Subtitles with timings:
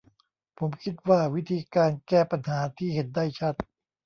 [0.57, 3.55] ผมคิดว่าวิธีการแก้ปัญหาที่เห็นได้ชัด